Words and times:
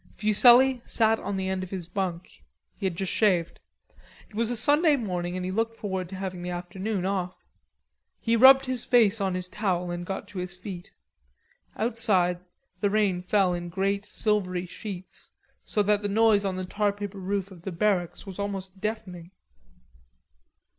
Fuselli 0.15 0.81
sat 0.83 1.19
on 1.19 1.37
the 1.37 1.47
end 1.47 1.61
of 1.63 1.69
his 1.69 1.87
bunk. 1.87 2.43
He 2.75 2.87
had 2.87 2.95
just 2.95 3.11
shaved. 3.11 3.59
It 4.31 4.35
was 4.35 4.49
a 4.49 4.57
Sunday 4.57 4.95
morning 4.95 5.35
and 5.37 5.45
he 5.45 5.51
looked 5.51 5.75
forward 5.75 6.09
to 6.09 6.15
having 6.15 6.41
the 6.41 6.49
afternoon 6.49 7.05
off. 7.05 7.45
He 8.19 8.35
rubbed 8.35 8.65
his 8.65 8.83
face 8.83 9.21
on 9.21 9.35
his 9.35 9.47
towel 9.47 9.91
and 9.91 10.03
got 10.03 10.27
to 10.29 10.39
his 10.39 10.55
feet. 10.55 10.89
Outside, 11.75 12.39
the 12.79 12.89
rain 12.89 13.21
fell 13.21 13.53
in 13.53 13.69
great 13.69 14.07
silvery 14.07 14.65
sheets, 14.65 15.29
so 15.63 15.83
that 15.83 16.01
the 16.01 16.09
noise 16.09 16.45
on 16.45 16.55
the 16.55 16.65
tarpaper 16.65 17.19
roof 17.19 17.51
of 17.51 17.61
the 17.61 17.71
barracks 17.71 18.25
was 18.25 18.39
almost 18.39 18.81
deafening. 18.81 19.29